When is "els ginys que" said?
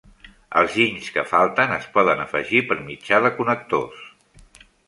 0.61-1.25